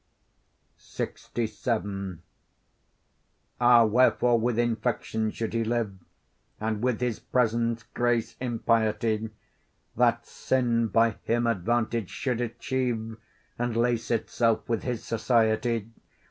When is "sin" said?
10.25-10.87